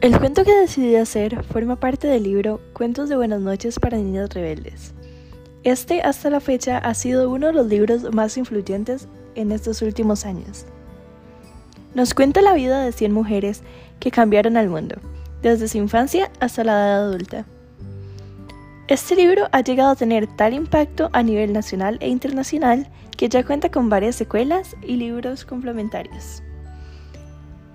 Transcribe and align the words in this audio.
El 0.00 0.18
cuento 0.18 0.44
que 0.44 0.54
decidí 0.54 0.96
hacer 0.96 1.44
forma 1.44 1.76
parte 1.76 2.08
del 2.08 2.22
libro 2.22 2.62
Cuentos 2.72 3.10
de 3.10 3.16
Buenas 3.16 3.42
noches 3.42 3.78
para 3.78 3.98
Niños 3.98 4.30
Rebeldes. 4.32 4.94
Este 5.62 6.00
hasta 6.00 6.30
la 6.30 6.40
fecha 6.40 6.78
ha 6.78 6.94
sido 6.94 7.28
uno 7.30 7.48
de 7.48 7.52
los 7.52 7.66
libros 7.66 8.14
más 8.14 8.38
influyentes 8.38 9.08
en 9.34 9.52
estos 9.52 9.82
últimos 9.82 10.24
años. 10.24 10.64
Nos 11.94 12.14
cuenta 12.14 12.40
la 12.40 12.54
vida 12.54 12.82
de 12.82 12.92
100 12.92 13.12
mujeres 13.12 13.62
que 13.98 14.10
cambiaron 14.10 14.56
al 14.56 14.70
mundo, 14.70 14.96
desde 15.42 15.68
su 15.68 15.76
infancia 15.76 16.30
hasta 16.40 16.64
la 16.64 16.72
edad 16.72 17.04
adulta. 17.04 17.44
Este 18.88 19.14
libro 19.14 19.48
ha 19.52 19.60
llegado 19.60 19.90
a 19.90 19.96
tener 19.96 20.26
tal 20.34 20.54
impacto 20.54 21.10
a 21.12 21.22
nivel 21.22 21.52
nacional 21.52 21.98
e 22.00 22.08
internacional 22.08 22.88
que 23.18 23.28
ya 23.28 23.44
cuenta 23.44 23.70
con 23.70 23.90
varias 23.90 24.16
secuelas 24.16 24.76
y 24.80 24.96
libros 24.96 25.44
complementarios. 25.44 26.42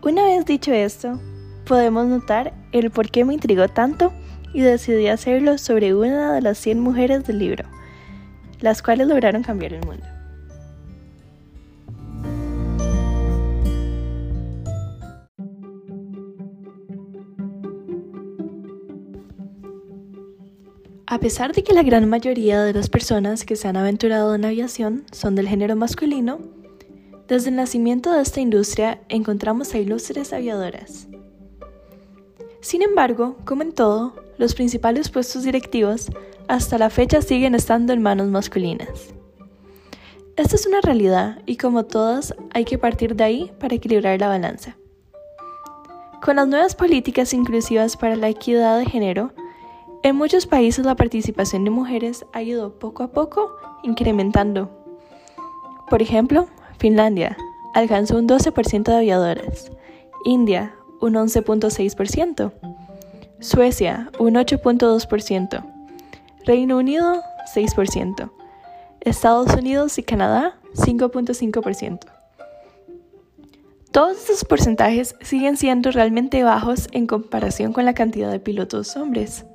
Una 0.01 0.23
vez 0.23 0.43
dicho 0.45 0.73
esto, 0.73 1.19
podemos 1.65 2.05
notar 2.07 2.53
el 2.71 2.91
por 2.91 3.09
qué 3.09 3.25
me 3.25 3.33
intrigó 3.33 3.67
tanto 3.67 4.13
y 4.53 4.61
decidí 4.61 5.07
hacerlo 5.07 5.57
sobre 5.57 5.93
una 5.93 6.33
de 6.33 6.41
las 6.41 6.57
100 6.59 6.79
mujeres 6.79 7.25
del 7.25 7.39
libro, 7.39 7.65
las 8.61 8.81
cuales 8.81 9.07
lograron 9.07 9.43
cambiar 9.43 9.73
el 9.73 9.85
mundo. 9.85 10.05
A 21.07 21.19
pesar 21.19 21.53
de 21.53 21.63
que 21.63 21.73
la 21.73 21.83
gran 21.83 22.09
mayoría 22.09 22.63
de 22.63 22.73
las 22.73 22.89
personas 22.89 23.45
que 23.45 23.55
se 23.55 23.67
han 23.67 23.77
aventurado 23.77 24.35
en 24.35 24.43
aviación 24.43 25.05
son 25.11 25.35
del 25.35 25.47
género 25.47 25.75
masculino, 25.75 26.39
desde 27.27 27.49
el 27.49 27.55
nacimiento 27.55 28.11
de 28.11 28.21
esta 28.21 28.41
industria 28.41 29.01
encontramos 29.09 29.73
a 29.73 29.77
ilustres 29.77 30.33
aviadoras. 30.33 31.07
Sin 32.65 32.81
embargo, 32.81 33.35
como 33.45 33.61
en 33.61 33.73
todo, 33.73 34.13
los 34.39 34.55
principales 34.55 35.09
puestos 35.09 35.43
directivos 35.43 36.09
hasta 36.47 36.79
la 36.79 36.89
fecha 36.89 37.21
siguen 37.21 37.53
estando 37.53 37.93
en 37.93 38.01
manos 38.01 38.29
masculinas. 38.29 39.13
Esta 40.35 40.55
es 40.55 40.65
una 40.65 40.81
realidad 40.81 41.43
y 41.45 41.57
como 41.57 41.85
todas 41.85 42.33
hay 42.55 42.65
que 42.65 42.79
partir 42.79 43.15
de 43.15 43.23
ahí 43.23 43.51
para 43.59 43.75
equilibrar 43.75 44.19
la 44.19 44.29
balanza. 44.29 44.77
Con 46.23 46.37
las 46.37 46.47
nuevas 46.47 46.73
políticas 46.73 47.35
inclusivas 47.35 47.97
para 47.97 48.15
la 48.15 48.29
equidad 48.29 48.79
de 48.79 48.87
género, 48.87 49.31
en 50.01 50.15
muchos 50.15 50.47
países 50.47 50.87
la 50.87 50.95
participación 50.95 51.65
de 51.65 51.69
mujeres 51.69 52.25
ha 52.33 52.41
ido 52.41 52.79
poco 52.79 53.03
a 53.03 53.11
poco 53.11 53.55
incrementando. 53.83 54.71
Por 55.87 56.01
ejemplo, 56.01 56.47
Finlandia 56.79 57.37
alcanzó 57.75 58.17
un 58.17 58.27
12% 58.27 58.85
de 58.85 58.95
aviadoras, 58.95 59.71
India 60.23 60.75
un 61.05 61.13
11.6%, 61.13 62.51
Suecia 63.39 64.09
un 64.17 64.33
8.2%, 64.33 65.63
Reino 66.45 66.77
Unido 66.77 67.21
6%, 67.53 68.31
Estados 69.01 69.53
Unidos 69.53 69.99
y 69.99 70.03
Canadá 70.03 70.57
5.5%. 70.73 71.99
Todos 73.91 74.17
estos 74.17 74.43
porcentajes 74.45 75.15
siguen 75.21 75.57
siendo 75.57 75.91
realmente 75.91 76.43
bajos 76.43 76.87
en 76.91 77.07
comparación 77.07 77.71
con 77.71 77.85
la 77.85 77.93
cantidad 77.93 78.31
de 78.31 78.39
pilotos 78.39 78.97
hombres. 78.97 79.45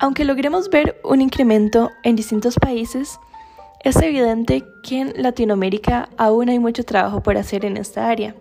Aunque 0.00 0.24
logremos 0.24 0.70
ver 0.70 1.00
un 1.04 1.20
incremento 1.20 1.90
en 2.02 2.16
distintos 2.16 2.56
países, 2.56 3.20
es 3.84 3.96
evidente 3.96 4.64
que 4.82 5.00
en 5.00 5.22
Latinoamérica 5.22 6.08
aún 6.16 6.48
hay 6.48 6.58
mucho 6.58 6.82
trabajo 6.82 7.22
por 7.22 7.36
hacer 7.36 7.64
en 7.64 7.76
esta 7.76 8.08
área. 8.08 8.34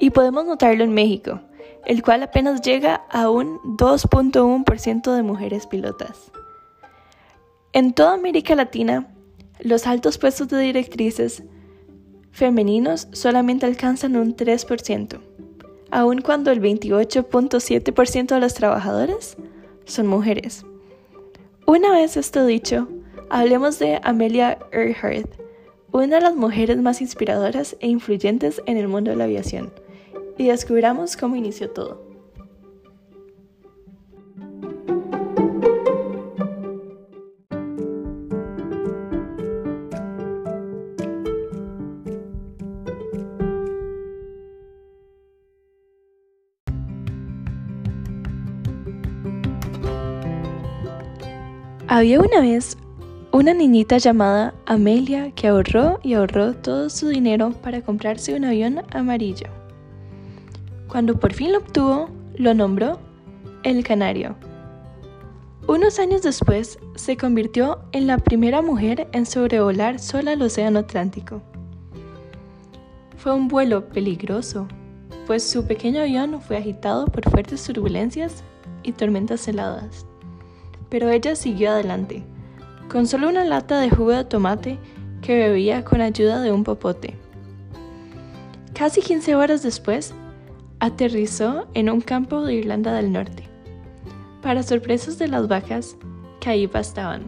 Y 0.00 0.08
podemos 0.10 0.46
notarlo 0.46 0.82
en 0.82 0.94
México, 0.94 1.40
el 1.84 2.02
cual 2.02 2.22
apenas 2.22 2.62
llega 2.62 3.02
a 3.10 3.28
un 3.28 3.58
2.1% 3.76 5.14
de 5.14 5.22
mujeres 5.22 5.66
pilotas. 5.66 6.32
En 7.74 7.92
toda 7.92 8.14
América 8.14 8.54
Latina, 8.54 9.08
los 9.60 9.86
altos 9.86 10.16
puestos 10.16 10.48
de 10.48 10.58
directrices 10.58 11.42
femeninos 12.32 13.08
solamente 13.12 13.66
alcanzan 13.66 14.16
un 14.16 14.34
3%, 14.34 15.20
aun 15.90 16.22
cuando 16.22 16.50
el 16.50 16.62
28.7% 16.62 18.26
de 18.26 18.40
las 18.40 18.54
trabajadoras 18.54 19.36
son 19.84 20.06
mujeres. 20.06 20.64
Una 21.66 21.92
vez 21.92 22.16
esto 22.16 22.46
dicho, 22.46 22.88
hablemos 23.28 23.78
de 23.78 24.00
Amelia 24.02 24.58
Earhart, 24.72 25.30
una 25.92 26.16
de 26.16 26.22
las 26.22 26.36
mujeres 26.36 26.78
más 26.78 27.02
inspiradoras 27.02 27.76
e 27.80 27.88
influyentes 27.88 28.62
en 28.64 28.78
el 28.78 28.88
mundo 28.88 29.10
de 29.10 29.16
la 29.18 29.24
aviación 29.24 29.70
y 30.40 30.48
descubramos 30.48 31.18
cómo 31.18 31.36
inició 31.36 31.68
todo. 31.68 32.00
Había 51.86 52.18
una 52.18 52.40
vez 52.40 52.78
una 53.30 53.52
niñita 53.52 53.98
llamada 53.98 54.54
Amelia 54.64 55.32
que 55.32 55.48
ahorró 55.48 56.00
y 56.02 56.14
ahorró 56.14 56.54
todo 56.54 56.88
su 56.88 57.08
dinero 57.08 57.50
para 57.62 57.82
comprarse 57.82 58.34
un 58.34 58.46
avión 58.46 58.80
amarillo. 58.90 59.59
Cuando 60.90 61.14
por 61.20 61.32
fin 61.32 61.52
lo 61.52 61.58
obtuvo, 61.58 62.10
lo 62.34 62.52
nombró 62.52 62.98
el 63.62 63.84
Canario. 63.84 64.34
Unos 65.68 66.00
años 66.00 66.22
después, 66.22 66.80
se 66.96 67.16
convirtió 67.16 67.78
en 67.92 68.08
la 68.08 68.18
primera 68.18 68.60
mujer 68.60 69.06
en 69.12 69.24
sobrevolar 69.24 70.00
sola 70.00 70.32
el 70.32 70.42
Océano 70.42 70.80
Atlántico. 70.80 71.42
Fue 73.16 73.32
un 73.32 73.46
vuelo 73.46 73.88
peligroso, 73.88 74.66
pues 75.28 75.44
su 75.44 75.64
pequeño 75.64 76.00
avión 76.00 76.40
fue 76.40 76.56
agitado 76.56 77.06
por 77.06 77.28
fuertes 77.30 77.62
turbulencias 77.62 78.42
y 78.82 78.90
tormentas 78.90 79.46
heladas. 79.46 80.06
Pero 80.88 81.08
ella 81.08 81.36
siguió 81.36 81.70
adelante, 81.70 82.24
con 82.90 83.06
solo 83.06 83.28
una 83.28 83.44
lata 83.44 83.78
de 83.78 83.90
jugo 83.90 84.10
de 84.10 84.24
tomate 84.24 84.78
que 85.22 85.36
bebía 85.36 85.84
con 85.84 86.00
ayuda 86.00 86.40
de 86.40 86.50
un 86.50 86.64
popote. 86.64 87.16
Casi 88.74 89.02
15 89.02 89.36
horas 89.36 89.62
después, 89.62 90.14
aterrizó 90.80 91.66
en 91.74 91.90
un 91.90 92.00
campo 92.00 92.42
de 92.42 92.54
Irlanda 92.54 92.92
del 92.94 93.12
Norte, 93.12 93.44
para 94.42 94.62
sorpresas 94.62 95.18
de 95.18 95.28
las 95.28 95.46
vacas 95.46 95.96
que 96.40 96.50
ahí 96.50 96.66
pastaban. 96.66 97.24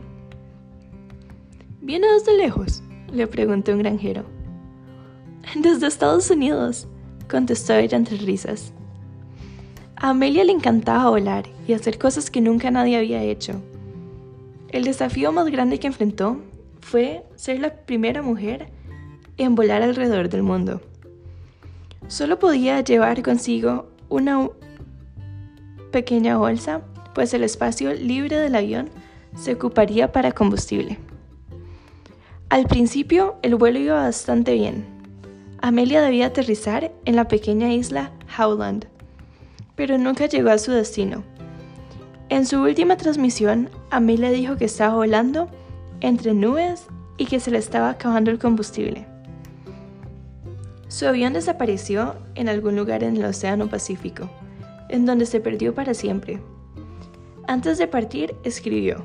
¿Viene 1.81 2.07
desde 2.13 2.37
lejos? 2.37 2.83
le 3.13 3.27
preguntó 3.27 3.73
un 3.73 3.79
granjero. 3.81 4.25
Desde 5.55 5.87
Estados 5.87 6.31
Unidos, 6.31 6.89
contestó 7.31 7.75
ella 7.75 7.99
entre 7.99 8.17
risas. 8.17 8.73
A 9.97 10.11
Amelia 10.11 10.45
le 10.45 10.53
encantaba 10.53 11.11
volar 11.11 11.45
y 11.69 11.75
hacer 11.75 11.99
cosas 11.99 12.31
que 12.31 12.41
nunca 12.41 12.71
nadie 12.71 12.97
había 12.97 13.23
hecho. 13.23 13.61
El 14.71 14.85
desafío 14.85 15.31
más 15.31 15.47
grande 15.49 15.79
que 15.79 15.87
enfrentó 15.87 16.41
fue 16.81 17.23
ser 17.37 17.61
la 17.61 17.75
primera 17.75 18.23
mujer 18.23 18.69
en 19.37 19.55
volar 19.55 19.83
alrededor 19.83 20.31
del 20.31 20.43
mundo. 20.43 20.81
Solo 22.13 22.39
podía 22.39 22.79
llevar 22.83 23.23
consigo 23.23 23.89
una 24.11 24.51
pequeña 25.93 26.37
bolsa, 26.37 26.83
pues 27.15 27.33
el 27.33 27.43
espacio 27.43 27.95
libre 27.95 28.37
del 28.37 28.55
avión 28.55 28.91
se 29.35 29.55
ocuparía 29.55 30.13
para 30.13 30.33
combustible. 30.33 30.99
Al 32.51 32.67
principio 32.67 33.37
el 33.41 33.55
vuelo 33.55 33.79
iba 33.79 33.95
bastante 33.95 34.53
bien. 34.53 34.85
Amelia 35.63 36.03
debía 36.03 36.27
aterrizar 36.27 36.93
en 37.07 37.17
la 37.17 37.29
pequeña 37.29 37.73
isla 37.73 38.13
Howland, 38.39 38.89
pero 39.75 39.97
nunca 39.97 40.27
llegó 40.27 40.51
a 40.51 40.59
su 40.59 40.71
destino. 40.71 41.25
En 42.29 42.45
su 42.45 42.61
última 42.61 42.99
transmisión, 42.99 43.71
Amelia 43.89 44.31
dijo 44.31 44.59
que 44.59 44.67
estaba 44.67 44.97
volando 44.97 45.49
entre 46.03 46.35
nubes 46.35 46.85
y 47.17 47.25
que 47.25 47.41
se 47.41 47.51
le 47.51 47.57
estaba 47.57 47.89
acabando 47.89 48.31
el 48.31 48.39
combustible. 48.39 49.07
Su 50.93 51.07
avión 51.07 51.33
desapareció 51.33 52.17
en 52.35 52.51
algún 52.51 52.77
lugar 52.77 53.03
en 53.03 53.17
el 53.17 53.25
Océano 53.25 53.67
Pacífico, 53.67 54.29
en 54.91 55.07
donde 55.07 55.25
se 55.25 55.41
perdió 55.41 55.75
para 55.75 55.95
siempre. 55.95 56.39
Antes 57.49 57.79
de 57.79 57.89
partir, 57.89 58.35
escribió, 58.45 59.03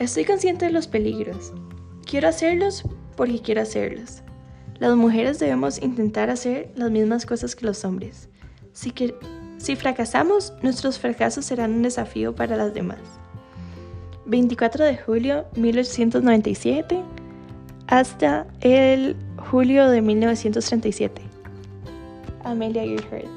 Estoy 0.00 0.24
consciente 0.24 0.64
de 0.64 0.72
los 0.72 0.88
peligros. 0.88 1.52
Quiero 2.04 2.26
hacerlos 2.26 2.82
porque 3.16 3.40
quiero 3.40 3.62
hacerlos. 3.62 4.24
Las 4.80 4.96
mujeres 4.96 5.38
debemos 5.38 5.80
intentar 5.80 6.28
hacer 6.28 6.72
las 6.74 6.90
mismas 6.90 7.24
cosas 7.24 7.54
que 7.54 7.66
los 7.66 7.84
hombres. 7.84 8.28
Si, 8.72 8.90
que, 8.90 9.14
si 9.58 9.76
fracasamos, 9.76 10.54
nuestros 10.60 10.98
fracasos 10.98 11.44
serán 11.44 11.72
un 11.72 11.82
desafío 11.82 12.34
para 12.34 12.56
las 12.56 12.74
demás. 12.74 12.98
24 14.26 14.84
de 14.86 14.96
julio 14.96 15.44
1897 15.54 17.00
hasta 17.86 18.48
el 18.60 19.14
julio 19.54 19.88
de 19.88 20.02
1937. 20.02 21.22
Amelia 22.42 22.82
Earhart. 22.82 23.28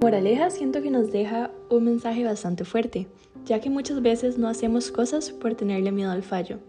Moraleja 0.00 0.50
siento 0.50 0.80
que 0.80 0.92
nos 0.92 1.10
deja 1.10 1.50
un 1.70 1.86
mensaje 1.86 2.22
bastante 2.22 2.64
fuerte, 2.64 3.08
ya 3.44 3.60
que 3.60 3.68
muchas 3.68 4.00
veces 4.00 4.38
no 4.38 4.46
hacemos 4.46 4.92
cosas 4.92 5.32
por 5.32 5.56
tenerle 5.56 5.90
miedo 5.90 6.12
al 6.12 6.22
fallo, 6.22 6.60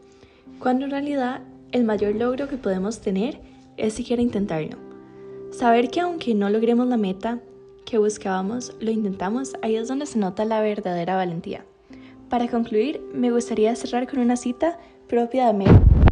cuando 0.60 0.86
en 0.86 0.92
realidad 0.92 1.42
el 1.72 1.84
mayor 1.84 2.16
logro 2.16 2.48
que 2.48 2.58
podemos 2.58 3.00
tener 3.02 3.40
es 3.78 3.94
siquiera 3.94 4.22
intentarlo. 4.22 4.78
Saber 5.52 5.90
que 5.90 6.02
aunque 6.02 6.34
no 6.34 6.50
logremos 6.50 6.88
la 6.88 6.98
meta 6.98 7.40
que 7.86 7.98
buscábamos, 7.98 8.76
lo 8.80 8.92
intentamos, 8.92 9.54
ahí 9.62 9.76
es 9.76 9.88
donde 9.88 10.06
se 10.06 10.20
nota 10.20 10.44
la 10.46 10.62
verdadera 10.62 11.16
valentía. 11.16 11.66
Para 12.30 12.48
concluir, 12.48 13.02
me 13.14 13.32
gustaría 13.32 13.76
cerrar 13.76 14.08
con 14.08 14.20
una 14.20 14.36
cita 14.36 14.80
propia 15.08 15.48
de 15.48 15.54
Mel 15.54 16.05